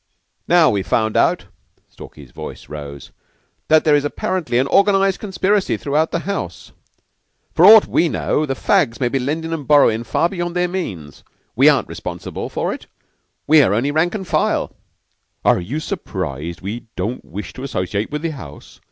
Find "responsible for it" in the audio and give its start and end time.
11.87-12.87